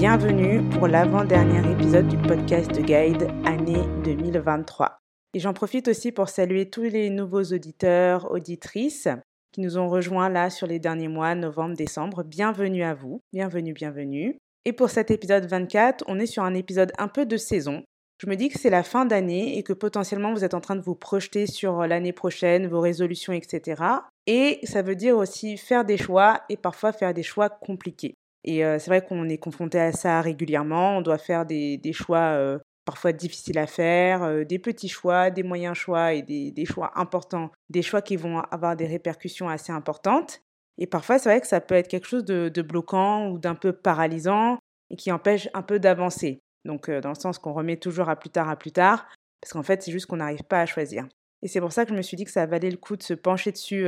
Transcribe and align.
Bienvenue 0.00 0.66
pour 0.70 0.88
l'avant-dernier 0.88 1.72
épisode 1.72 2.08
du 2.08 2.16
podcast 2.16 2.70
de 2.70 2.80
Guide 2.80 3.28
année 3.44 3.84
2023. 4.02 4.96
Et 5.34 5.40
j'en 5.40 5.52
profite 5.52 5.88
aussi 5.88 6.10
pour 6.10 6.30
saluer 6.30 6.70
tous 6.70 6.84
les 6.84 7.10
nouveaux 7.10 7.42
auditeurs, 7.42 8.30
auditrices 8.32 9.08
qui 9.52 9.60
nous 9.60 9.76
ont 9.76 9.90
rejoints 9.90 10.30
là 10.30 10.48
sur 10.48 10.66
les 10.66 10.78
derniers 10.78 11.08
mois, 11.08 11.34
novembre, 11.34 11.76
décembre. 11.76 12.22
Bienvenue 12.24 12.82
à 12.82 12.94
vous, 12.94 13.20
bienvenue, 13.34 13.74
bienvenue. 13.74 14.38
Et 14.64 14.72
pour 14.72 14.88
cet 14.88 15.10
épisode 15.10 15.44
24, 15.44 16.02
on 16.08 16.18
est 16.18 16.24
sur 16.24 16.44
un 16.44 16.54
épisode 16.54 16.92
un 16.96 17.08
peu 17.08 17.26
de 17.26 17.36
saison. 17.36 17.82
Je 18.22 18.26
me 18.26 18.36
dis 18.36 18.48
que 18.48 18.58
c'est 18.58 18.70
la 18.70 18.82
fin 18.82 19.04
d'année 19.04 19.58
et 19.58 19.62
que 19.62 19.74
potentiellement 19.74 20.32
vous 20.32 20.44
êtes 20.44 20.54
en 20.54 20.62
train 20.62 20.76
de 20.76 20.80
vous 20.80 20.94
projeter 20.94 21.46
sur 21.46 21.86
l'année 21.86 22.14
prochaine, 22.14 22.68
vos 22.68 22.80
résolutions, 22.80 23.34
etc. 23.34 23.82
Et 24.26 24.60
ça 24.62 24.80
veut 24.80 24.96
dire 24.96 25.18
aussi 25.18 25.58
faire 25.58 25.84
des 25.84 25.98
choix 25.98 26.40
et 26.48 26.56
parfois 26.56 26.94
faire 26.94 27.12
des 27.12 27.22
choix 27.22 27.50
compliqués. 27.50 28.16
Et 28.44 28.62
c'est 28.78 28.86
vrai 28.86 29.04
qu'on 29.04 29.28
est 29.28 29.38
confronté 29.38 29.78
à 29.78 29.92
ça 29.92 30.20
régulièrement. 30.20 30.96
On 30.96 31.02
doit 31.02 31.18
faire 31.18 31.44
des, 31.44 31.80
choix 31.92 32.58
parfois 32.84 33.12
difficiles 33.12 33.58
à 33.58 33.66
faire, 33.66 34.46
des 34.46 34.58
petits 34.58 34.88
choix, 34.88 35.30
des 35.30 35.42
moyens 35.42 35.76
choix 35.76 36.14
et 36.14 36.22
des, 36.22 36.50
des, 36.50 36.64
choix 36.64 36.90
importants, 36.98 37.50
des 37.68 37.82
choix 37.82 38.00
qui 38.00 38.16
vont 38.16 38.40
avoir 38.50 38.76
des 38.76 38.86
répercussions 38.86 39.48
assez 39.48 39.72
importantes. 39.72 40.40
Et 40.78 40.86
parfois, 40.86 41.18
c'est 41.18 41.28
vrai 41.28 41.40
que 41.40 41.46
ça 41.46 41.60
peut 41.60 41.74
être 41.74 41.88
quelque 41.88 42.06
chose 42.06 42.24
de, 42.24 42.48
de 42.48 42.62
bloquant 42.62 43.28
ou 43.28 43.38
d'un 43.38 43.54
peu 43.54 43.72
paralysant 43.72 44.58
et 44.88 44.96
qui 44.96 45.12
empêche 45.12 45.48
un 45.52 45.62
peu 45.62 45.78
d'avancer. 45.78 46.40
Donc, 46.64 46.90
dans 46.90 47.10
le 47.10 47.14
sens 47.14 47.38
qu'on 47.38 47.52
remet 47.52 47.76
toujours 47.76 48.08
à 48.08 48.16
plus 48.16 48.30
tard, 48.30 48.48
à 48.48 48.56
plus 48.56 48.72
tard, 48.72 49.06
parce 49.40 49.52
qu'en 49.52 49.62
fait, 49.62 49.82
c'est 49.82 49.92
juste 49.92 50.06
qu'on 50.06 50.16
n'arrive 50.16 50.44
pas 50.44 50.60
à 50.60 50.66
choisir. 50.66 51.06
Et 51.42 51.48
c'est 51.48 51.60
pour 51.60 51.72
ça 51.72 51.84
que 51.84 51.90
je 51.90 51.96
me 51.96 52.02
suis 52.02 52.16
dit 52.16 52.24
que 52.24 52.30
ça 52.30 52.46
valait 52.46 52.70
le 52.70 52.76
coup 52.76 52.96
de 52.96 53.02
se 53.02 53.14
pencher 53.14 53.50
dessus 53.50 53.86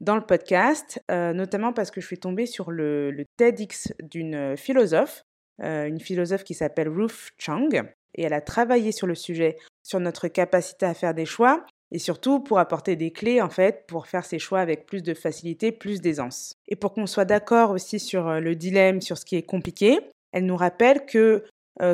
dans 0.00 0.14
le 0.14 0.24
podcast, 0.24 1.02
notamment 1.08 1.72
parce 1.72 1.90
que 1.90 2.00
je 2.00 2.06
suis 2.06 2.18
tombée 2.18 2.46
sur 2.46 2.70
le, 2.70 3.24
TEDx 3.36 3.92
d'une 4.02 4.56
philosophe, 4.56 5.24
une 5.60 6.00
philosophe 6.00 6.44
qui 6.44 6.54
s'appelle 6.54 6.88
Ruth 6.88 7.32
Chang, 7.38 7.70
et 8.14 8.22
elle 8.22 8.32
a 8.32 8.40
travaillé 8.40 8.92
sur 8.92 9.06
le 9.06 9.14
sujet, 9.14 9.58
sur 9.82 9.98
notre 9.98 10.28
capacité 10.28 10.86
à 10.86 10.94
faire 10.94 11.14
des 11.14 11.24
choix, 11.24 11.66
et 11.90 11.98
surtout 11.98 12.40
pour 12.40 12.58
apporter 12.58 12.96
des 12.96 13.10
clés 13.10 13.42
en 13.42 13.50
fait 13.50 13.84
pour 13.86 14.06
faire 14.06 14.24
ces 14.24 14.38
choix 14.38 14.60
avec 14.60 14.86
plus 14.86 15.02
de 15.02 15.12
facilité, 15.12 15.72
plus 15.72 16.00
d'aisance. 16.00 16.54
Et 16.68 16.76
pour 16.76 16.94
qu'on 16.94 17.06
soit 17.06 17.24
d'accord 17.24 17.70
aussi 17.70 18.00
sur 18.00 18.40
le 18.40 18.54
dilemme, 18.54 19.00
sur 19.00 19.18
ce 19.18 19.24
qui 19.24 19.36
est 19.36 19.42
compliqué, 19.42 19.98
elle 20.32 20.46
nous 20.46 20.56
rappelle 20.56 21.04
que 21.04 21.44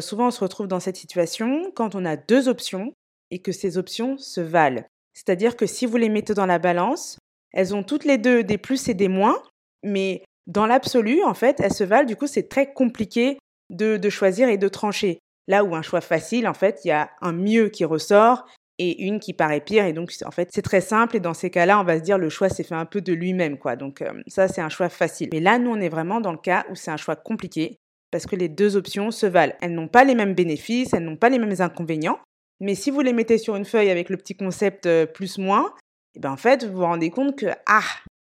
souvent 0.01 0.29
on 0.29 0.31
se 0.31 0.41
retrouve 0.41 0.69
dans 0.69 0.81
cette 0.81 0.97
situation 0.97 1.73
quand 1.75 1.95
on 1.95 2.05
a 2.05 2.17
deux 2.17 2.49
options 2.49 2.93
et 3.31 3.41
que 3.41 3.53
ces 3.53 3.77
options 3.79 4.17
se 4.19 4.41
valent. 4.41 4.85
C'est-à-dire 5.19 5.57
que 5.57 5.67
si 5.67 5.85
vous 5.85 5.97
les 5.97 6.09
mettez 6.09 6.33
dans 6.33 6.47
la 6.47 6.61
balance, 6.61 7.19
elles 7.53 7.75
ont 7.75 7.83
toutes 7.83 8.05
les 8.05 8.19
deux 8.19 8.45
des 8.45 8.57
plus 8.57 8.89
et 8.89 8.95
des 8.95 9.09
moins, 9.09 9.43
mais 9.83 10.23
dans 10.47 10.65
l'absolu, 10.65 11.25
en 11.25 11.35
fait, 11.35 11.59
elles 11.59 11.75
se 11.75 11.83
valent. 11.83 12.07
Du 12.07 12.15
coup, 12.15 12.29
c'est 12.29 12.49
très 12.49 12.73
compliqué 12.73 13.37
de, 13.69 13.99
choisir 14.11 14.49
et 14.49 14.59
de 14.59 14.69
trancher. 14.69 15.19
Là 15.49 15.65
où 15.65 15.75
un 15.75 15.83
choix 15.83 16.01
facile, 16.01 16.47
en 16.47 16.55
fait, 16.55 16.83
il 16.85 16.89
y 16.89 16.93
a 16.93 17.11
un 17.21 17.33
mieux 17.33 17.69
qui 17.69 17.85
ressort 17.85 18.47
et 18.79 19.03
une 19.07 19.19
qui 19.19 19.33
paraît 19.33 19.61
pire. 19.61 19.87
Et 19.87 19.93
donc, 19.93 20.15
en 20.25 20.31
fait, 20.31 20.51
c'est 20.53 20.63
très 20.63 20.81
simple. 20.81 21.17
Et 21.17 21.21
dans 21.21 21.35
ces 21.35 21.51
cas-là, 21.51 21.81
on 21.81 21.85
va 21.85 21.99
se 21.99 22.05
dire 22.05 22.17
le 22.17 22.29
choix 22.29 22.49
s'est 22.49 22.63
fait 22.63 22.77
un 22.77 22.87
peu 22.87 23.01
de 23.01 23.13
lui-même, 23.13 23.59
quoi. 23.59 23.75
Donc, 23.75 24.03
euh, 24.03 24.13
ça, 24.29 24.47
c'est 24.47 24.61
un 24.61 24.69
choix 24.69 24.89
facile. 24.89 25.31
Mais 25.33 25.41
là, 25.41 25.59
nous, 25.59 25.73
on 25.73 25.81
est 25.81 25.89
vraiment 25.89 26.21
dans 26.21 26.33
le 26.33 26.39
cas 26.39 26.65
où 26.71 26.77
c'est 26.77 26.93
un 26.93 26.97
choix 26.97 27.17
compliqué 27.17 27.77
parce 28.13 28.27
que 28.27 28.37
les 28.37 28.49
deux 28.49 28.77
options 28.77 29.11
se 29.11 29.27
valent. 29.27 29.55
Elles 29.61 29.75
n'ont 29.75 29.89
pas 29.89 30.05
les 30.05 30.15
mêmes 30.15 30.35
bénéfices, 30.35 30.93
elles 30.93 31.03
n'ont 31.03 31.17
pas 31.17 31.29
les 31.29 31.41
mêmes 31.41 31.61
inconvénients. 31.61 32.21
Mais 32.61 32.75
si 32.75 32.91
vous 32.91 33.01
les 33.01 33.13
mettez 33.13 33.39
sur 33.39 33.57
une 33.57 33.65
feuille 33.65 33.91
avec 33.91 34.09
le 34.09 34.17
petit 34.17 34.37
concept 34.37 34.89
plus-moins, 35.15 35.75
et 36.15 36.21
ben 36.21 36.33
en 36.33 36.37
fait, 36.37 36.65
vous 36.65 36.79
vous 36.79 36.83
rendez 36.83 37.11
compte 37.11 37.37
que, 37.37 37.47
ah, 37.67 37.85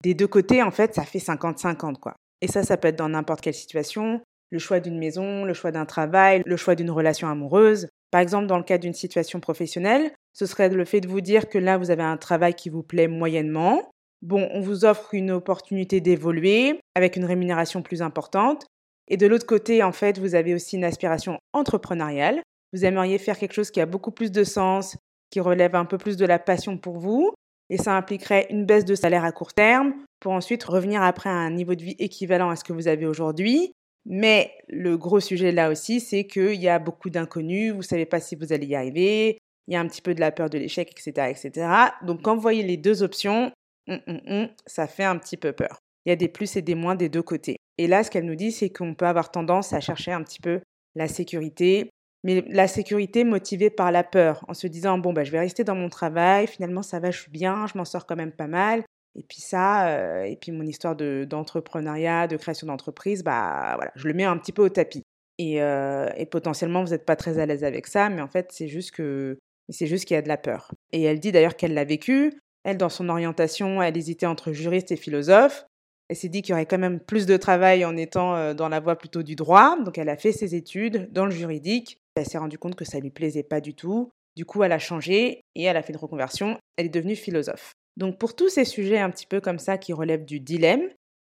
des 0.01 0.13
deux 0.13 0.27
côtés, 0.27 0.61
en 0.61 0.71
fait, 0.71 0.93
ça 0.93 1.03
fait 1.03 1.19
50-50, 1.19 1.97
quoi. 1.97 2.15
Et 2.41 2.47
ça, 2.47 2.63
ça 2.63 2.77
peut 2.77 2.89
être 2.89 2.97
dans 2.97 3.09
n'importe 3.09 3.41
quelle 3.41 3.53
situation. 3.53 4.21
Le 4.51 4.59
choix 4.59 4.79
d'une 4.79 4.97
maison, 4.97 5.45
le 5.45 5.53
choix 5.53 5.71
d'un 5.71 5.85
travail, 5.85 6.43
le 6.45 6.57
choix 6.57 6.75
d'une 6.75 6.91
relation 6.91 7.27
amoureuse. 7.27 7.87
Par 8.11 8.21
exemple, 8.21 8.47
dans 8.47 8.57
le 8.57 8.63
cas 8.63 8.77
d'une 8.77 8.93
situation 8.93 9.39
professionnelle, 9.39 10.11
ce 10.33 10.45
serait 10.45 10.69
le 10.69 10.85
fait 10.85 11.01
de 11.01 11.07
vous 11.07 11.21
dire 11.21 11.49
que 11.49 11.57
là, 11.57 11.77
vous 11.77 11.89
avez 11.89 12.03
un 12.03 12.17
travail 12.17 12.53
qui 12.53 12.69
vous 12.69 12.83
plaît 12.83 13.07
moyennement. 13.07 13.89
Bon, 14.21 14.47
on 14.51 14.61
vous 14.61 14.85
offre 14.85 15.13
une 15.13 15.31
opportunité 15.31 15.99
d'évoluer 15.99 16.79
avec 16.95 17.15
une 17.15 17.25
rémunération 17.25 17.81
plus 17.81 18.01
importante. 18.01 18.65
Et 19.07 19.17
de 19.17 19.27
l'autre 19.27 19.45
côté, 19.45 19.83
en 19.83 19.91
fait, 19.91 20.19
vous 20.19 20.35
avez 20.35 20.53
aussi 20.53 20.75
une 20.75 20.85
aspiration 20.85 21.39
entrepreneuriale 21.53 22.41
vous 22.73 22.85
aimeriez 22.85 23.17
faire 23.17 23.37
quelque 23.37 23.53
chose 23.53 23.71
qui 23.71 23.79
a 23.79 23.85
beaucoup 23.85 24.11
plus 24.11 24.31
de 24.31 24.43
sens, 24.43 24.97
qui 25.29 25.39
relève 25.39 25.75
un 25.75 25.85
peu 25.85 25.97
plus 25.97 26.17
de 26.17 26.25
la 26.25 26.39
passion 26.39 26.77
pour 26.77 26.97
vous, 26.97 27.31
et 27.69 27.77
ça 27.77 27.95
impliquerait 27.95 28.47
une 28.49 28.65
baisse 28.65 28.85
de 28.85 28.95
salaire 28.95 29.23
à 29.23 29.31
court 29.31 29.53
terme 29.53 29.93
pour 30.19 30.33
ensuite 30.33 30.63
revenir 30.63 31.01
après 31.01 31.29
à 31.29 31.33
un 31.33 31.51
niveau 31.51 31.75
de 31.75 31.83
vie 31.83 31.95
équivalent 31.99 32.49
à 32.49 32.55
ce 32.55 32.63
que 32.63 32.73
vous 32.73 32.87
avez 32.87 33.05
aujourd'hui. 33.05 33.73
Mais 34.05 34.51
le 34.67 34.97
gros 34.97 35.19
sujet 35.19 35.51
là 35.51 35.69
aussi, 35.69 35.99
c'est 35.99 36.27
qu'il 36.27 36.61
y 36.61 36.67
a 36.67 36.79
beaucoup 36.79 37.09
d'inconnus, 37.09 37.71
vous 37.71 37.77
ne 37.77 37.83
savez 37.83 38.05
pas 38.05 38.19
si 38.19 38.35
vous 38.35 38.51
allez 38.51 38.67
y 38.67 38.75
arriver, 38.75 39.37
il 39.67 39.73
y 39.73 39.77
a 39.77 39.79
un 39.79 39.87
petit 39.87 40.01
peu 40.01 40.13
de 40.13 40.19
la 40.19 40.31
peur 40.31 40.49
de 40.49 40.57
l'échec, 40.57 40.91
etc., 40.91 41.29
etc. 41.29 41.67
Donc 42.05 42.21
quand 42.21 42.35
vous 42.35 42.41
voyez 42.41 42.63
les 42.63 42.77
deux 42.77 43.01
options, 43.01 43.51
hum, 43.87 43.99
hum, 44.07 44.21
hum, 44.27 44.49
ça 44.65 44.87
fait 44.87 45.05
un 45.05 45.17
petit 45.17 45.37
peu 45.37 45.53
peur. 45.53 45.79
Il 46.05 46.09
y 46.09 46.11
a 46.11 46.17
des 46.17 46.27
plus 46.27 46.57
et 46.57 46.61
des 46.61 46.75
moins 46.75 46.95
des 46.95 47.07
deux 47.07 47.23
côtés. 47.23 47.55
Et 47.77 47.87
là, 47.87 48.03
ce 48.03 48.11
qu'elle 48.11 48.25
nous 48.25 48.35
dit, 48.35 48.51
c'est 48.51 48.69
qu'on 48.69 48.93
peut 48.93 49.07
avoir 49.07 49.31
tendance 49.31 49.71
à 49.71 49.79
chercher 49.79 50.11
un 50.11 50.21
petit 50.21 50.41
peu 50.41 50.59
la 50.95 51.07
sécurité, 51.07 51.89
mais 52.23 52.43
la 52.49 52.67
sécurité 52.67 53.23
motivée 53.23 53.69
par 53.69 53.91
la 53.91 54.03
peur, 54.03 54.45
en 54.47 54.53
se 54.53 54.67
disant 54.67 54.97
bon 54.97 55.13
bah 55.13 55.23
je 55.23 55.31
vais 55.31 55.39
rester 55.39 55.63
dans 55.63 55.75
mon 55.75 55.89
travail, 55.89 56.47
finalement 56.47 56.81
ça 56.81 56.99
va, 56.99 57.11
je 57.11 57.19
suis 57.19 57.31
bien, 57.31 57.67
je 57.67 57.77
m'en 57.77 57.85
sors 57.85 58.05
quand 58.05 58.15
même 58.15 58.31
pas 58.31 58.47
mal. 58.47 58.83
Et 59.15 59.23
puis 59.23 59.41
ça, 59.41 59.89
euh, 59.89 60.23
et 60.23 60.35
puis 60.35 60.51
mon 60.51 60.63
histoire 60.63 60.95
de, 60.95 61.25
d'entrepreneuriat, 61.29 62.27
de 62.27 62.37
création 62.37 62.67
d'entreprise, 62.67 63.23
bah 63.23 63.73
voilà, 63.75 63.91
je 63.95 64.07
le 64.07 64.13
mets 64.13 64.23
un 64.23 64.37
petit 64.37 64.51
peu 64.51 64.63
au 64.63 64.69
tapis. 64.69 65.03
Et, 65.39 65.61
euh, 65.61 66.09
et 66.15 66.25
potentiellement 66.25 66.83
vous 66.83 66.91
n'êtes 66.91 67.05
pas 67.05 67.15
très 67.15 67.39
à 67.39 67.45
l'aise 67.45 67.63
avec 67.63 67.87
ça, 67.87 68.09
mais 68.09 68.21
en 68.21 68.27
fait 68.27 68.51
c'est 68.51 68.67
juste 68.67 68.91
que 68.91 69.37
c'est 69.69 69.87
juste 69.87 70.05
qu'il 70.05 70.15
y 70.15 70.17
a 70.17 70.21
de 70.21 70.27
la 70.27 70.37
peur. 70.37 70.71
Et 70.91 71.03
elle 71.03 71.19
dit 71.19 71.31
d'ailleurs 71.31 71.55
qu'elle 71.55 71.73
l'a 71.73 71.85
vécu. 71.85 72.33
Elle, 72.63 72.77
dans 72.77 72.89
son 72.89 73.09
orientation, 73.09 73.81
elle 73.81 73.97
hésitait 73.97 74.25
entre 74.25 74.51
juriste 74.53 74.91
et 74.91 74.95
philosophe. 74.95 75.65
Elle 76.09 76.15
s'est 76.15 76.29
dit 76.29 76.41
qu'il 76.41 76.51
y 76.51 76.53
aurait 76.53 76.65
quand 76.65 76.77
même 76.77 76.99
plus 76.99 77.25
de 77.25 77.37
travail 77.37 77.85
en 77.85 77.97
étant 77.97 78.35
euh, 78.35 78.53
dans 78.53 78.69
la 78.69 78.79
voie 78.79 78.97
plutôt 78.97 79.23
du 79.23 79.35
droit. 79.35 79.77
Donc 79.83 79.97
elle 79.97 80.09
a 80.09 80.17
fait 80.17 80.31
ses 80.31 80.55
études 80.55 81.11
dans 81.11 81.25
le 81.25 81.31
juridique. 81.31 81.97
Elle 82.15 82.25
s'est 82.25 82.37
rendue 82.37 82.57
compte 82.57 82.75
que 82.75 82.85
ça 82.85 82.99
lui 82.99 83.09
plaisait 83.09 83.43
pas 83.43 83.61
du 83.61 83.73
tout. 83.73 84.11
Du 84.35 84.45
coup, 84.45 84.63
elle 84.63 84.71
a 84.71 84.79
changé 84.79 85.41
et 85.55 85.63
elle 85.63 85.77
a 85.77 85.83
fait 85.83 85.93
une 85.93 85.99
reconversion. 85.99 86.57
Elle 86.77 86.87
est 86.87 86.89
devenue 86.89 87.15
philosophe. 87.15 87.73
Donc 87.97 88.17
pour 88.17 88.35
tous 88.35 88.49
ces 88.49 88.65
sujets 88.65 88.99
un 88.99 89.09
petit 89.09 89.27
peu 89.27 89.41
comme 89.41 89.59
ça 89.59 89.77
qui 89.77 89.93
relèvent 89.93 90.25
du 90.25 90.39
dilemme, 90.39 90.89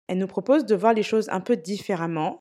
elle 0.08 0.18
nous 0.18 0.26
propose 0.26 0.66
de 0.66 0.74
voir 0.74 0.92
les 0.92 1.02
choses 1.02 1.28
un 1.30 1.40
peu 1.40 1.56
différemment, 1.56 2.40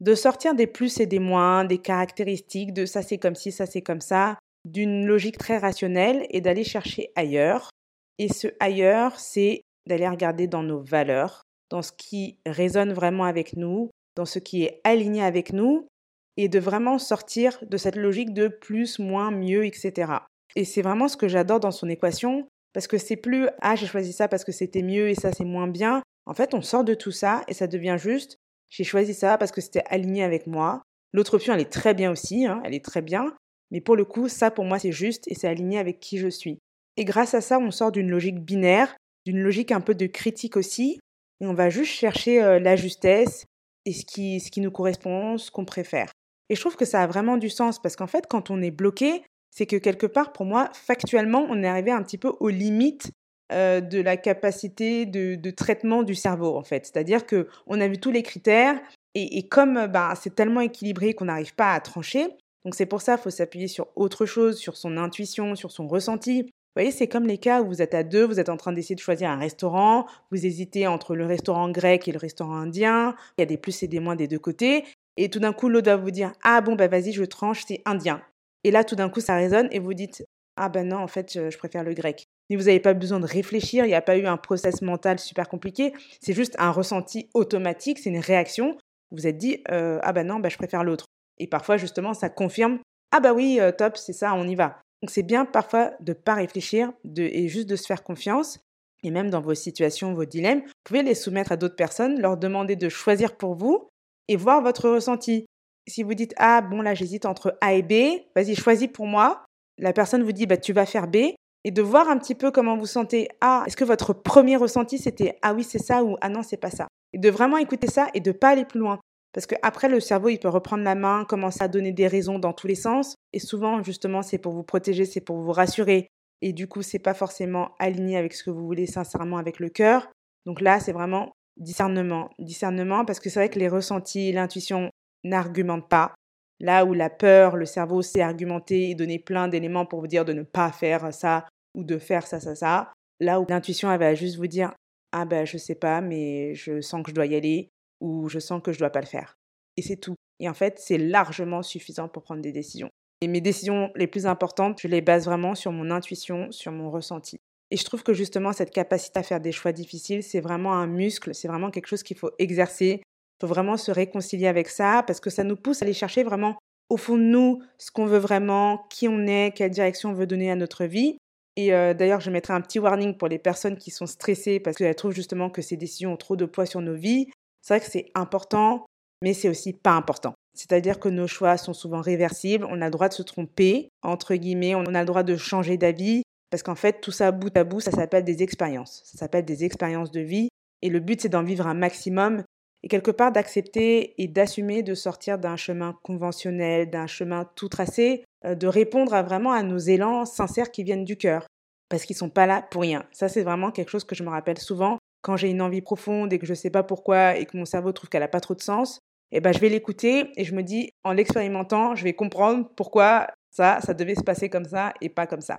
de 0.00 0.14
sortir 0.14 0.54
des 0.54 0.66
plus 0.66 0.98
et 1.00 1.06
des 1.06 1.18
moins, 1.18 1.64
des 1.64 1.78
caractéristiques 1.78 2.72
de 2.72 2.86
ça 2.86 3.02
c'est 3.02 3.18
comme 3.18 3.34
ci, 3.34 3.52
ça 3.52 3.66
c'est 3.66 3.82
comme 3.82 4.00
ça, 4.00 4.38
d'une 4.64 5.06
logique 5.06 5.38
très 5.38 5.58
rationnelle 5.58 6.26
et 6.30 6.40
d'aller 6.40 6.64
chercher 6.64 7.12
ailleurs. 7.14 7.70
Et 8.18 8.28
ce 8.28 8.48
ailleurs, 8.58 9.18
c'est 9.18 9.62
d'aller 9.86 10.08
regarder 10.08 10.46
dans 10.46 10.62
nos 10.62 10.80
valeurs, 10.80 11.42
dans 11.70 11.82
ce 11.82 11.92
qui 11.92 12.38
résonne 12.46 12.92
vraiment 12.92 13.24
avec 13.24 13.56
nous, 13.56 13.90
dans 14.16 14.26
ce 14.26 14.38
qui 14.38 14.64
est 14.64 14.80
aligné 14.84 15.22
avec 15.22 15.52
nous, 15.52 15.86
et 16.36 16.48
de 16.48 16.58
vraiment 16.58 16.98
sortir 16.98 17.58
de 17.62 17.76
cette 17.76 17.96
logique 17.96 18.32
de 18.32 18.48
plus, 18.48 18.98
moins, 18.98 19.30
mieux, 19.30 19.64
etc. 19.64 20.12
Et 20.56 20.64
c'est 20.64 20.82
vraiment 20.82 21.08
ce 21.08 21.16
que 21.16 21.28
j'adore 21.28 21.60
dans 21.60 21.70
son 21.70 21.88
équation, 21.88 22.48
parce 22.72 22.86
que 22.86 22.98
c'est 22.98 23.16
plus 23.16 23.48
ah 23.60 23.76
j'ai 23.76 23.86
choisi 23.86 24.12
ça 24.12 24.28
parce 24.28 24.44
que 24.44 24.52
c'était 24.52 24.82
mieux 24.82 25.08
et 25.08 25.14
ça 25.14 25.32
c'est 25.32 25.44
moins 25.44 25.68
bien. 25.68 26.02
En 26.26 26.34
fait, 26.34 26.54
on 26.54 26.62
sort 26.62 26.84
de 26.84 26.94
tout 26.94 27.10
ça 27.10 27.42
et 27.48 27.54
ça 27.54 27.66
devient 27.66 27.96
juste 27.98 28.38
j'ai 28.68 28.84
choisi 28.84 29.14
ça 29.14 29.36
parce 29.36 29.50
que 29.50 29.60
c'était 29.60 29.82
aligné 29.88 30.22
avec 30.22 30.46
moi. 30.46 30.82
L'autre 31.12 31.34
option, 31.34 31.52
elle 31.52 31.60
est 31.60 31.72
très 31.72 31.92
bien 31.92 32.10
aussi, 32.12 32.46
hein, 32.46 32.62
elle 32.64 32.74
est 32.74 32.84
très 32.84 33.02
bien, 33.02 33.34
mais 33.72 33.80
pour 33.80 33.96
le 33.96 34.04
coup, 34.04 34.28
ça 34.28 34.50
pour 34.50 34.64
moi 34.64 34.78
c'est 34.78 34.92
juste 34.92 35.24
et 35.26 35.34
c'est 35.34 35.48
aligné 35.48 35.78
avec 35.78 35.98
qui 35.98 36.18
je 36.18 36.28
suis. 36.28 36.58
Et 36.96 37.04
grâce 37.04 37.34
à 37.34 37.40
ça, 37.40 37.58
on 37.58 37.70
sort 37.70 37.92
d'une 37.92 38.08
logique 38.08 38.38
binaire, 38.40 38.96
d'une 39.26 39.40
logique 39.40 39.72
un 39.72 39.80
peu 39.80 39.94
de 39.94 40.06
critique 40.06 40.56
aussi, 40.56 41.00
et 41.40 41.46
on 41.46 41.54
va 41.54 41.68
juste 41.68 41.92
chercher 41.92 42.42
euh, 42.42 42.60
la 42.60 42.76
justesse 42.76 43.44
et 43.86 43.92
ce 43.92 44.04
qui, 44.04 44.40
ce 44.40 44.50
qui 44.50 44.60
nous 44.60 44.70
correspond, 44.70 45.36
ce 45.36 45.50
qu'on 45.50 45.64
préfère. 45.64 46.12
Et 46.50 46.56
je 46.56 46.60
trouve 46.60 46.76
que 46.76 46.84
ça 46.84 47.02
a 47.02 47.06
vraiment 47.06 47.38
du 47.38 47.48
sens 47.48 47.80
parce 47.80 47.96
qu'en 47.96 48.08
fait, 48.08 48.26
quand 48.28 48.50
on 48.50 48.60
est 48.60 48.72
bloqué, 48.72 49.22
c'est 49.50 49.66
que 49.66 49.76
quelque 49.76 50.06
part, 50.06 50.32
pour 50.32 50.44
moi, 50.44 50.68
factuellement, 50.74 51.46
on 51.48 51.62
est 51.62 51.68
arrivé 51.68 51.92
un 51.92 52.02
petit 52.02 52.18
peu 52.18 52.32
aux 52.40 52.50
limites 52.50 53.10
euh, 53.52 53.80
de 53.80 54.00
la 54.00 54.16
capacité 54.16 55.06
de, 55.06 55.50
traitement 55.50 56.02
du 56.02 56.14
cerveau, 56.14 56.56
en 56.56 56.62
fait. 56.62 56.86
C'est-à-dire 56.86 57.24
que 57.24 57.48
on 57.66 57.80
a 57.80 57.88
vu 57.88 57.98
tous 57.98 58.10
les 58.10 58.22
critères 58.22 58.78
et, 59.14 59.48
comme 59.48 59.86
bah, 59.86 60.14
c'est 60.20 60.34
tellement 60.34 60.60
équilibré 60.60 61.14
qu'on 61.14 61.24
n'arrive 61.24 61.54
pas 61.54 61.72
à 61.72 61.80
trancher, 61.80 62.28
donc 62.64 62.74
c'est 62.74 62.86
pour 62.86 63.00
ça 63.00 63.14
qu'il 63.14 63.24
faut 63.24 63.30
s'appuyer 63.30 63.66
sur 63.66 63.88
autre 63.96 64.26
chose, 64.26 64.58
sur 64.58 64.76
son 64.76 64.96
intuition, 64.96 65.56
sur 65.56 65.72
son 65.72 65.88
ressenti. 65.88 66.42
Vous 66.42 66.82
voyez, 66.82 66.92
c'est 66.92 67.08
comme 67.08 67.26
les 67.26 67.38
cas 67.38 67.62
où 67.62 67.66
vous 67.66 67.82
êtes 67.82 67.94
à 67.94 68.04
deux, 68.04 68.24
vous 68.24 68.38
êtes 68.38 68.48
en 68.48 68.56
train 68.56 68.72
d'essayer 68.72 68.94
de 68.94 69.00
choisir 69.00 69.30
un 69.30 69.36
restaurant, 69.36 70.06
vous 70.30 70.46
hésitez 70.46 70.86
entre 70.86 71.16
le 71.16 71.26
restaurant 71.26 71.68
grec 71.68 72.06
et 72.06 72.12
le 72.12 72.18
restaurant 72.18 72.54
indien, 72.54 73.16
il 73.36 73.40
y 73.40 73.42
a 73.42 73.46
des 73.46 73.56
plus 73.56 73.82
et 73.82 73.88
des 73.88 73.98
moins 73.98 74.14
des 74.14 74.28
deux 74.28 74.38
côtés, 74.38 74.84
et 75.22 75.28
tout 75.28 75.38
d'un 75.38 75.52
coup, 75.52 75.68
l'autre 75.68 75.90
va 75.90 75.96
vous 75.96 76.10
dire 76.10 76.32
Ah 76.42 76.62
bon, 76.62 76.74
bah 76.74 76.88
vas-y, 76.88 77.12
je 77.12 77.24
tranche, 77.24 77.64
c'est 77.66 77.82
indien. 77.84 78.22
Et 78.64 78.70
là, 78.70 78.84
tout 78.84 78.96
d'un 78.96 79.10
coup, 79.10 79.20
ça 79.20 79.34
résonne 79.34 79.68
et 79.70 79.78
vous 79.78 79.92
dites 79.92 80.24
Ah 80.56 80.70
ben 80.70 80.88
non, 80.88 80.96
en 80.96 81.08
fait, 81.08 81.50
je, 81.50 81.58
préfère 81.58 81.84
le 81.84 81.92
grec. 81.92 82.24
Mais 82.48 82.56
vous 82.56 82.64
n'avez 82.64 82.80
pas 82.80 82.94
besoin 82.94 83.20
de 83.20 83.26
réfléchir, 83.26 83.84
il 83.84 83.88
n'y 83.88 83.94
a 83.94 84.00
pas 84.00 84.16
eu 84.16 84.26
un 84.26 84.38
process 84.38 84.80
mental 84.80 85.18
super 85.18 85.48
compliqué, 85.48 85.92
c'est 86.20 86.32
juste 86.32 86.56
un 86.58 86.70
ressenti 86.70 87.28
automatique, 87.34 87.98
c'est 87.98 88.08
une 88.08 88.18
réaction. 88.18 88.78
vous 89.10 89.18
vous 89.18 89.26
êtes 89.26 89.36
dit 89.36 89.62
ah 89.68 90.12
bah 90.12 90.24
non, 90.24 90.40
bah, 90.40 90.48
je 90.48 90.56
préfère 90.56 90.84
l'autre. 90.84 91.04
Et 91.38 91.46
parfois 91.46 91.76
justement 91.76 92.14
ça 92.14 92.28
confirme 92.30 92.78
ah 93.12 93.20
bah 93.20 93.34
oui, 93.34 93.60
top, 93.76 93.96
c'est 93.96 94.12
ça, 94.12 94.34
on 94.34 94.48
y 94.48 94.54
va. 94.54 94.80
Donc 95.02 95.10
c'est 95.10 95.22
bien 95.22 95.44
parfois 95.44 95.92
de 96.00 96.12
ne 96.12 96.14
pas 96.14 96.34
réfléchir 96.34 96.92
et 97.16 97.48
juste 97.48 97.68
de 97.68 97.76
se 97.76 97.86
faire 97.86 98.02
confiance. 98.02 98.58
Et 99.02 99.10
même 99.10 99.30
dans 99.30 99.40
vos 99.40 99.54
situations, 99.54 100.12
vos 100.12 100.24
dilemmes, 100.24 100.60
vous 100.60 100.72
pouvez 100.84 101.02
les 101.02 101.14
soumettre 101.14 101.52
à 101.52 101.56
d'autres 101.56 101.76
personnes, 101.76 102.20
leur 102.20 102.36
demander 102.36 102.76
de 102.76 102.88
choisir 102.88 103.36
pour 103.36 103.54
vous 103.54 103.90
et 104.30 104.36
voir 104.36 104.62
votre 104.62 104.88
ressenti. 104.88 105.44
Si 105.88 106.04
vous 106.04 106.14
dites 106.14 106.34
ah 106.36 106.60
bon 106.60 106.82
là 106.82 106.94
j'hésite 106.94 107.26
entre 107.26 107.58
A 107.60 107.74
et 107.74 107.82
B, 107.82 108.22
vas-y 108.36 108.54
choisis 108.54 108.88
pour 108.88 109.06
moi. 109.06 109.44
La 109.76 109.92
personne 109.92 110.22
vous 110.22 110.32
dit 110.32 110.46
bah 110.46 110.56
tu 110.56 110.72
vas 110.72 110.86
faire 110.86 111.08
B 111.08 111.16
et 111.64 111.70
de 111.70 111.82
voir 111.82 112.08
un 112.08 112.16
petit 112.16 112.36
peu 112.36 112.52
comment 112.52 112.76
vous 112.76 112.86
sentez. 112.86 113.28
Ah, 113.40 113.64
est-ce 113.66 113.76
que 113.76 113.84
votre 113.84 114.12
premier 114.12 114.56
ressenti 114.56 114.98
c'était 114.98 115.36
ah 115.42 115.52
oui 115.52 115.64
c'est 115.64 115.80
ça 115.80 116.04
ou 116.04 116.16
ah 116.20 116.28
non 116.28 116.42
c'est 116.42 116.56
pas 116.56 116.70
ça? 116.70 116.86
Et 117.12 117.18
de 117.18 117.28
vraiment 117.28 117.56
écouter 117.56 117.88
ça 117.88 118.06
et 118.14 118.20
de 118.20 118.30
pas 118.30 118.50
aller 118.50 118.64
plus 118.64 118.78
loin. 118.78 119.00
Parce 119.32 119.46
qu'après, 119.46 119.88
le 119.88 120.00
cerveau, 120.00 120.28
il 120.28 120.38
peut 120.38 120.48
reprendre 120.48 120.82
la 120.82 120.96
main, 120.96 121.24
commencer 121.24 121.62
à 121.62 121.68
donner 121.68 121.92
des 121.92 122.08
raisons 122.08 122.38
dans 122.38 122.52
tous 122.52 122.66
les 122.66 122.74
sens. 122.74 123.14
Et 123.32 123.38
souvent, 123.38 123.82
justement, 123.82 124.22
c'est 124.22 124.38
pour 124.38 124.52
vous 124.52 124.64
protéger, 124.64 125.04
c'est 125.04 125.20
pour 125.20 125.36
vous 125.36 125.52
rassurer. 125.52 126.08
Et 126.42 126.52
du 126.52 126.66
coup, 126.66 126.82
c'est 126.82 126.98
pas 126.98 127.14
forcément 127.14 127.76
aligné 127.78 128.16
avec 128.16 128.34
ce 128.34 128.42
que 128.42 128.50
vous 128.50 128.64
voulez 128.66 128.86
sincèrement 128.86 129.38
avec 129.38 129.60
le 129.60 129.68
cœur. 129.68 130.08
Donc 130.46 130.60
là, 130.60 130.80
c'est 130.80 130.92
vraiment 130.92 131.32
discernement. 131.60 132.30
Discernement, 132.38 133.04
parce 133.04 133.20
que 133.20 133.30
c'est 133.30 133.38
vrai 133.38 133.48
que 133.48 133.58
les 133.58 133.68
ressentis, 133.68 134.32
l'intuition 134.32 134.90
n'argumentent 135.24 135.88
pas. 135.88 136.14
Là 136.58 136.84
où 136.84 136.92
la 136.92 137.08
peur, 137.08 137.56
le 137.56 137.66
cerveau 137.66 138.02
sait 138.02 138.20
argumenter 138.20 138.90
et 138.90 138.94
donner 138.94 139.18
plein 139.18 139.48
d'éléments 139.48 139.86
pour 139.86 140.00
vous 140.00 140.06
dire 140.06 140.24
de 140.24 140.32
ne 140.32 140.42
pas 140.42 140.72
faire 140.72 141.12
ça 141.14 141.46
ou 141.74 141.84
de 141.84 141.98
faire 141.98 142.26
ça, 142.26 142.40
ça, 142.40 142.54
ça. 142.54 142.92
Là 143.20 143.40
où 143.40 143.46
l'intuition, 143.48 143.90
elle 143.90 144.00
va 144.00 144.14
juste 144.14 144.36
vous 144.36 144.46
dire 144.46 144.72
Ah 145.12 145.24
ben, 145.24 145.46
je 145.46 145.58
sais 145.58 145.74
pas, 145.74 146.00
mais 146.00 146.54
je 146.54 146.80
sens 146.80 147.02
que 147.02 147.10
je 147.10 147.14
dois 147.14 147.26
y 147.26 147.36
aller 147.36 147.68
ou 148.00 148.28
je 148.28 148.38
sens 148.38 148.60
que 148.62 148.72
je 148.72 148.78
dois 148.78 148.90
pas 148.90 149.00
le 149.00 149.06
faire. 149.06 149.34
Et 149.76 149.82
c'est 149.82 149.96
tout. 149.96 150.16
Et 150.38 150.48
en 150.48 150.54
fait, 150.54 150.78
c'est 150.78 150.98
largement 150.98 151.62
suffisant 151.62 152.08
pour 152.08 152.22
prendre 152.22 152.42
des 152.42 152.52
décisions. 152.52 152.90
Et 153.22 153.28
mes 153.28 153.42
décisions 153.42 153.90
les 153.94 154.06
plus 154.06 154.26
importantes, 154.26 154.80
je 154.80 154.88
les 154.88 155.02
base 155.02 155.26
vraiment 155.26 155.54
sur 155.54 155.72
mon 155.72 155.90
intuition, 155.90 156.50
sur 156.50 156.72
mon 156.72 156.90
ressenti. 156.90 157.38
Et 157.70 157.76
je 157.76 157.84
trouve 157.84 158.02
que 158.02 158.12
justement, 158.12 158.52
cette 158.52 158.72
capacité 158.72 159.20
à 159.20 159.22
faire 159.22 159.40
des 159.40 159.52
choix 159.52 159.72
difficiles, 159.72 160.22
c'est 160.22 160.40
vraiment 160.40 160.74
un 160.74 160.86
muscle, 160.86 161.34
c'est 161.34 161.48
vraiment 161.48 161.70
quelque 161.70 161.86
chose 161.86 162.02
qu'il 162.02 162.16
faut 162.16 162.30
exercer. 162.38 163.02
Il 163.02 163.46
faut 163.46 163.46
vraiment 163.46 163.76
se 163.76 163.90
réconcilier 163.92 164.48
avec 164.48 164.68
ça 164.68 165.04
parce 165.06 165.20
que 165.20 165.30
ça 165.30 165.44
nous 165.44 165.56
pousse 165.56 165.82
à 165.82 165.84
aller 165.84 165.94
chercher 165.94 166.24
vraiment 166.24 166.58
au 166.88 166.96
fond 166.96 167.16
de 167.16 167.22
nous 167.22 167.62
ce 167.78 167.90
qu'on 167.90 168.06
veut 168.06 168.18
vraiment, 168.18 168.86
qui 168.90 169.06
on 169.06 169.26
est, 169.26 169.52
quelle 169.54 169.70
direction 169.70 170.10
on 170.10 170.14
veut 170.14 170.26
donner 170.26 170.50
à 170.50 170.56
notre 170.56 170.84
vie. 170.84 171.16
Et 171.56 171.72
euh, 171.72 171.94
d'ailleurs, 171.94 172.20
je 172.20 172.30
mettrai 172.30 172.52
un 172.52 172.60
petit 172.60 172.78
warning 172.78 173.16
pour 173.16 173.28
les 173.28 173.38
personnes 173.38 173.76
qui 173.76 173.90
sont 173.90 174.06
stressées 174.06 174.60
parce 174.60 174.76
qu'elles 174.76 174.94
trouvent 174.94 175.14
justement 175.14 175.50
que 175.50 175.62
ces 175.62 175.76
décisions 175.76 176.12
ont 176.12 176.16
trop 176.16 176.36
de 176.36 176.44
poids 176.44 176.66
sur 176.66 176.80
nos 176.80 176.94
vies. 176.94 177.28
C'est 177.62 177.74
vrai 177.74 177.84
que 177.84 177.90
c'est 177.90 178.10
important, 178.14 178.84
mais 179.22 179.34
c'est 179.34 179.48
aussi 179.48 179.72
pas 179.72 179.92
important. 179.92 180.34
C'est-à-dire 180.54 180.98
que 180.98 181.08
nos 181.08 181.26
choix 181.26 181.56
sont 181.56 181.72
souvent 181.72 182.00
réversibles, 182.00 182.66
on 182.68 182.82
a 182.82 182.86
le 182.86 182.90
droit 182.90 183.08
de 183.08 183.14
se 183.14 183.22
tromper, 183.22 183.88
entre 184.02 184.34
guillemets, 184.34 184.74
on 184.74 184.94
a 184.94 185.00
le 185.00 185.06
droit 185.06 185.22
de 185.22 185.36
changer 185.36 185.76
d'avis, 185.76 186.22
parce 186.50 186.62
qu'en 186.62 186.74
fait, 186.74 187.00
tout 187.00 187.12
ça 187.12 187.30
bout 187.30 187.56
à 187.56 187.64
bout, 187.64 187.80
ça 187.80 187.92
s'appelle 187.92 188.24
des 188.24 188.42
expériences. 188.42 189.02
Ça 189.04 189.18
s'appelle 189.18 189.44
des 189.44 189.64
expériences 189.64 190.10
de 190.10 190.20
vie, 190.20 190.48
et 190.82 190.88
le 190.88 191.00
but, 191.00 191.20
c'est 191.20 191.28
d'en 191.28 191.42
vivre 191.42 191.66
un 191.66 191.74
maximum, 191.74 192.42
et 192.82 192.88
quelque 192.88 193.10
part 193.10 193.32
d'accepter 193.32 194.20
et 194.20 194.26
d'assumer 194.26 194.82
de 194.82 194.94
sortir 194.94 195.38
d'un 195.38 195.56
chemin 195.56 195.96
conventionnel, 196.02 196.90
d'un 196.90 197.06
chemin 197.06 197.48
tout 197.54 197.68
tracé, 197.68 198.24
euh, 198.44 198.54
de 198.54 198.66
répondre 198.66 199.14
à 199.14 199.22
vraiment 199.22 199.52
à 199.52 199.62
nos 199.62 199.78
élans 199.78 200.24
sincères 200.24 200.70
qui 200.70 200.82
viennent 200.82 201.04
du 201.04 201.16
cœur, 201.16 201.46
parce 201.88 202.04
qu'ils 202.04 202.16
sont 202.16 202.30
pas 202.30 202.46
là 202.46 202.66
pour 202.70 202.82
rien. 202.82 203.04
Ça, 203.12 203.28
c'est 203.28 203.42
vraiment 203.42 203.70
quelque 203.70 203.90
chose 203.90 204.04
que 204.04 204.14
je 204.14 204.22
me 204.22 204.30
rappelle 204.30 204.58
souvent 204.58 204.98
quand 205.22 205.36
j'ai 205.36 205.50
une 205.50 205.60
envie 205.60 205.82
profonde 205.82 206.32
et 206.32 206.38
que 206.38 206.46
je 206.46 206.52
ne 206.52 206.56
sais 206.56 206.70
pas 206.70 206.82
pourquoi 206.82 207.36
et 207.36 207.44
que 207.44 207.56
mon 207.56 207.66
cerveau 207.66 207.92
trouve 207.92 208.08
qu'elle 208.08 208.22
n'a 208.22 208.28
pas 208.28 208.40
trop 208.40 208.54
de 208.54 208.62
sens, 208.62 209.00
eh 209.32 209.40
ben, 209.40 209.52
je 209.52 209.58
vais 209.58 209.68
l'écouter 209.68 210.30
et 210.36 210.44
je 210.44 210.54
me 210.54 210.62
dis, 210.62 210.90
en 211.04 211.12
l'expérimentant, 211.12 211.94
je 211.94 212.04
vais 212.04 212.14
comprendre 212.14 212.68
pourquoi 212.74 213.28
ça, 213.50 213.80
ça 213.82 213.94
devait 213.94 214.14
se 214.14 214.22
passer 214.22 214.48
comme 214.48 214.64
ça 214.64 214.94
et 215.00 215.08
pas 215.08 215.26
comme 215.26 215.42
ça. 215.42 215.58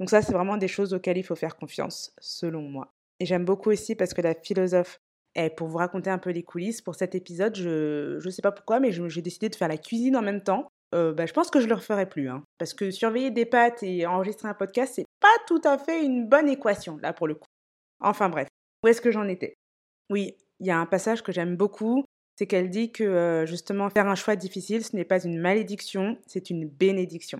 Donc 0.00 0.10
ça, 0.10 0.22
c'est 0.22 0.32
vraiment 0.32 0.56
des 0.56 0.68
choses 0.68 0.94
auxquelles 0.94 1.18
il 1.18 1.22
faut 1.22 1.36
faire 1.36 1.56
confiance, 1.56 2.12
selon 2.20 2.62
moi. 2.62 2.92
Et 3.20 3.26
j'aime 3.26 3.44
beaucoup 3.44 3.70
aussi 3.70 3.94
parce 3.94 4.14
que 4.14 4.20
la 4.20 4.34
philosophe, 4.34 5.00
pour 5.56 5.68
vous 5.68 5.78
raconter 5.78 6.10
un 6.10 6.18
peu 6.18 6.30
les 6.30 6.42
coulisses, 6.42 6.82
pour 6.82 6.94
cet 6.94 7.14
épisode, 7.14 7.54
je 7.56 8.24
ne 8.24 8.30
sais 8.30 8.42
pas 8.42 8.52
pourquoi, 8.52 8.80
mais 8.80 8.90
j'ai 8.92 9.22
décidé 9.22 9.48
de 9.48 9.54
faire 9.54 9.68
la 9.68 9.78
cuisine 9.78 10.16
en 10.16 10.22
même 10.22 10.42
temps. 10.42 10.68
Euh, 10.94 11.12
bah, 11.12 11.24
je 11.26 11.32
pense 11.32 11.50
que 11.50 11.58
je 11.58 11.64
ne 11.64 11.70
le 11.70 11.76
referai 11.76 12.08
plus. 12.08 12.28
Hein, 12.28 12.42
parce 12.58 12.74
que 12.74 12.90
surveiller 12.90 13.30
des 13.30 13.46
pâtes 13.46 13.82
et 13.82 14.06
enregistrer 14.06 14.48
un 14.48 14.54
podcast, 14.54 14.94
c'est 14.96 15.06
pas 15.20 15.28
tout 15.46 15.60
à 15.64 15.78
fait 15.78 16.04
une 16.04 16.28
bonne 16.28 16.48
équation, 16.48 16.98
là, 16.98 17.12
pour 17.12 17.26
le 17.26 17.34
coup. 17.34 17.48
Enfin 18.00 18.28
bref. 18.28 18.48
Où 18.84 18.88
est-ce 18.88 19.00
que 19.00 19.10
j'en 19.10 19.28
étais? 19.28 19.54
Oui, 20.10 20.36
il 20.60 20.66
y 20.66 20.70
a 20.70 20.78
un 20.78 20.86
passage 20.86 21.22
que 21.22 21.32
j'aime 21.32 21.56
beaucoup, 21.56 22.04
c'est 22.36 22.46
qu'elle 22.46 22.68
dit 22.68 22.92
que 22.92 23.04
euh, 23.04 23.46
justement 23.46 23.88
faire 23.88 24.08
un 24.08 24.14
choix 24.14 24.36
difficile, 24.36 24.84
ce 24.84 24.96
n'est 24.96 25.04
pas 25.04 25.24
une 25.24 25.38
malédiction, 25.38 26.18
c'est 26.26 26.50
une 26.50 26.68
bénédiction. 26.68 27.38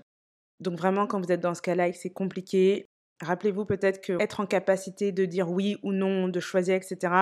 Donc 0.59 0.77
vraiment, 0.77 1.07
quand 1.07 1.19
vous 1.19 1.31
êtes 1.31 1.41
dans 1.41 1.55
ce 1.55 1.61
cas-là 1.61 1.87
et 1.87 1.91
que 1.91 1.97
c'est 1.97 2.13
compliqué, 2.13 2.85
rappelez-vous 3.21 3.65
peut-être 3.65 4.01
que 4.01 4.21
être 4.21 4.39
en 4.39 4.45
capacité 4.45 5.11
de 5.11 5.25
dire 5.25 5.49
oui 5.49 5.77
ou 5.83 5.91
non, 5.91 6.27
de 6.27 6.39
choisir, 6.39 6.75
etc., 6.75 7.13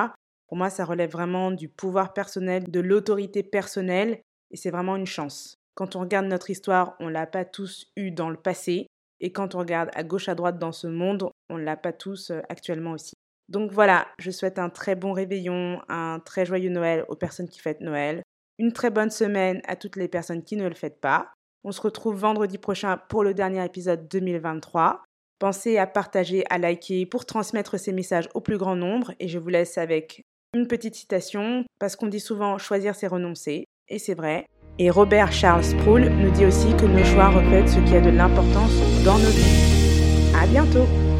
pour 0.47 0.57
moi, 0.57 0.69
ça 0.69 0.83
relève 0.83 1.11
vraiment 1.11 1.49
du 1.49 1.69
pouvoir 1.69 2.11
personnel, 2.11 2.69
de 2.69 2.79
l'autorité 2.81 3.41
personnelle, 3.41 4.19
et 4.51 4.57
c'est 4.57 4.69
vraiment 4.69 4.97
une 4.97 5.05
chance. 5.05 5.55
Quand 5.75 5.95
on 5.95 6.01
regarde 6.01 6.25
notre 6.25 6.49
histoire, 6.49 6.97
on 6.99 7.05
ne 7.05 7.11
l'a 7.11 7.25
pas 7.25 7.45
tous 7.45 7.87
eu 7.95 8.11
dans 8.11 8.29
le 8.29 8.35
passé, 8.35 8.87
et 9.21 9.31
quand 9.31 9.55
on 9.55 9.59
regarde 9.59 9.89
à 9.93 10.03
gauche, 10.03 10.27
à 10.27 10.35
droite 10.35 10.59
dans 10.59 10.73
ce 10.73 10.87
monde, 10.87 11.29
on 11.49 11.57
ne 11.57 11.63
l'a 11.63 11.77
pas 11.77 11.93
tous 11.93 12.31
euh, 12.31 12.41
actuellement 12.49 12.91
aussi. 12.91 13.13
Donc 13.47 13.71
voilà, 13.71 14.07
je 14.19 14.31
souhaite 14.31 14.59
un 14.59 14.69
très 14.69 14.95
bon 14.95 15.13
réveillon, 15.13 15.81
un 15.87 16.19
très 16.19 16.45
joyeux 16.45 16.69
Noël 16.69 17.05
aux 17.07 17.15
personnes 17.15 17.47
qui 17.47 17.59
fêtent 17.59 17.81
Noël, 17.81 18.21
une 18.57 18.73
très 18.73 18.89
bonne 18.89 19.09
semaine 19.09 19.61
à 19.67 19.75
toutes 19.75 19.95
les 19.95 20.07
personnes 20.07 20.43
qui 20.43 20.57
ne 20.57 20.67
le 20.67 20.75
fêtent 20.75 20.99
pas. 20.99 21.31
On 21.63 21.71
se 21.71 21.81
retrouve 21.81 22.15
vendredi 22.15 22.57
prochain 22.57 22.99
pour 23.09 23.23
le 23.23 23.33
dernier 23.33 23.63
épisode 23.63 24.07
2023. 24.07 25.03
Pensez 25.37 25.77
à 25.77 25.85
partager, 25.85 26.43
à 26.49 26.57
liker 26.57 27.05
pour 27.05 27.25
transmettre 27.25 27.79
ces 27.79 27.91
messages 27.91 28.29
au 28.33 28.41
plus 28.41 28.57
grand 28.57 28.75
nombre 28.75 29.13
et 29.19 29.27
je 29.27 29.37
vous 29.37 29.49
laisse 29.49 29.77
avec 29.77 30.23
une 30.53 30.67
petite 30.67 30.95
citation 30.95 31.63
parce 31.79 31.95
qu'on 31.95 32.07
dit 32.07 32.19
souvent 32.19 32.57
choisir 32.57 32.95
c'est 32.95 33.07
renoncer 33.07 33.65
et 33.89 33.99
c'est 33.99 34.15
vrai. 34.15 34.45
Et 34.79 34.89
Robert 34.89 35.31
Charles 35.31 35.63
Sproul 35.63 36.09
nous 36.09 36.31
dit 36.31 36.45
aussi 36.45 36.75
que 36.77 36.85
nos 36.85 37.03
choix 37.03 37.29
reflètent 37.29 37.69
ce 37.69 37.79
qui 37.79 37.95
a 37.95 38.01
de 38.01 38.09
l'importance 38.09 38.73
dans 39.03 39.19
nos 39.19 39.29
vies. 39.29 40.33
À 40.35 40.47
bientôt! 40.47 41.10